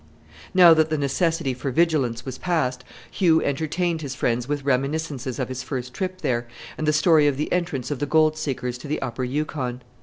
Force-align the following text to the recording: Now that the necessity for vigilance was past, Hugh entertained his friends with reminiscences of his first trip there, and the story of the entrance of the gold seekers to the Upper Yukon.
Now 0.55 0.73
that 0.73 0.89
the 0.89 0.97
necessity 0.97 1.53
for 1.53 1.69
vigilance 1.69 2.25
was 2.25 2.39
past, 2.39 2.83
Hugh 3.11 3.39
entertained 3.43 4.01
his 4.01 4.15
friends 4.15 4.47
with 4.49 4.63
reminiscences 4.63 5.37
of 5.37 5.47
his 5.47 5.61
first 5.61 5.93
trip 5.93 6.21
there, 6.21 6.47
and 6.75 6.87
the 6.87 6.91
story 6.91 7.27
of 7.27 7.37
the 7.37 7.51
entrance 7.51 7.91
of 7.91 7.99
the 7.99 8.07
gold 8.07 8.35
seekers 8.35 8.79
to 8.79 8.87
the 8.87 8.99
Upper 8.99 9.23
Yukon. 9.23 9.83